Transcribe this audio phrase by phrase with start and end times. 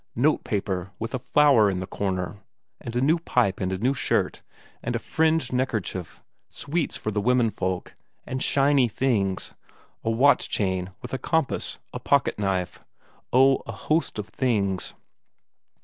[0.15, 2.39] Notepaper with a flower in the corner,
[2.79, 4.41] and a new pipe and a new shirt,
[4.81, 7.93] and a fringed neckerchief sweets for the womenfolk,
[8.25, 9.53] and shiny things,
[10.03, 12.83] a watch chain with a compass, a pocket knife
[13.31, 14.95] oh, a host of things.